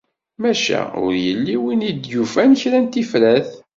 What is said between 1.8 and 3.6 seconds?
i d-yufan kra n tifrat.